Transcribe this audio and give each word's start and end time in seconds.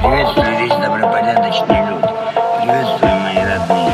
Приветствую 0.00 0.58
весь 0.58 0.70
добропорядочный 0.70 1.90
люд. 1.90 2.02
Приветствую 2.60 3.14
мои 3.20 3.42
родные. 3.44 3.92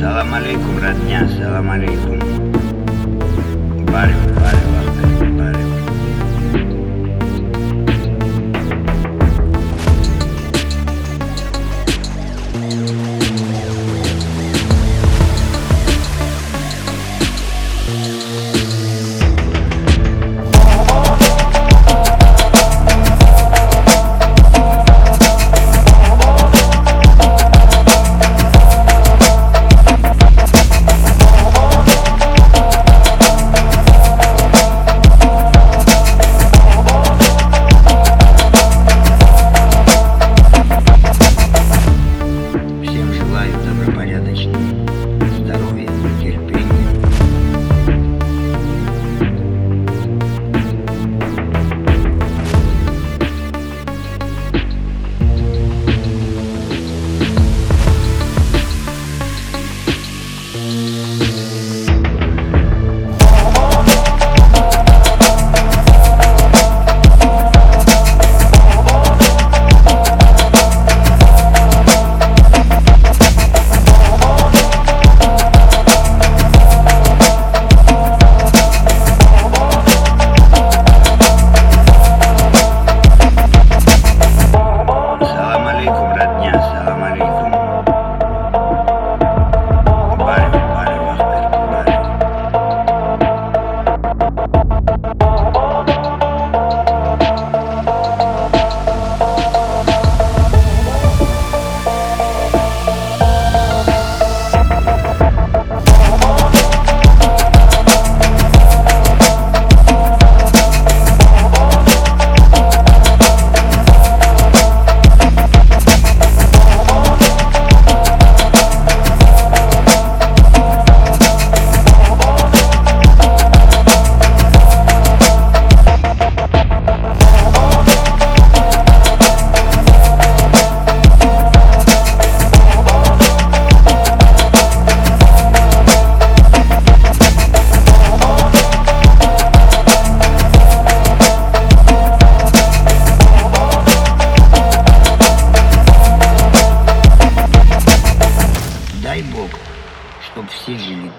Салам 0.00 0.34
алейкум, 0.34 0.82
родня, 0.82 1.28
салам 1.28 1.70
алейкум. 1.70 2.18
Барю, 3.86 4.16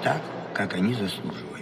так, 0.03 0.21
как 0.53 0.73
они 0.75 0.93
заслуживают. 0.93 1.52